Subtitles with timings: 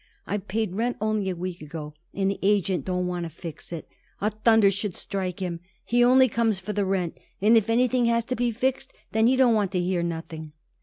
[0.25, 3.87] I paid rent only a week ago, and the agent don't want to fix it.
[4.19, 5.59] A thunder should strike him!
[5.85, 9.35] He only comes for the rent, and if anything has to be fixed, then he
[9.37, 10.53] don't want to hear nothing."